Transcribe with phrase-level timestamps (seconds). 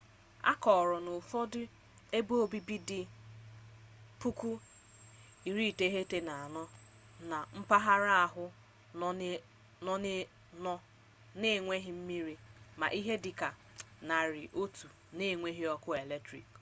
[0.51, 1.61] a kọrọ na ụfọdụ
[2.17, 2.99] ebeobibi dị
[4.21, 6.61] 9400
[7.29, 8.43] na mpaghara ahụ
[8.99, 9.07] nọ
[11.41, 12.35] na-enweghị mmiri
[12.79, 13.47] ma ihe dị ka
[14.07, 16.47] 100 na-enweghị ọkụ eletriki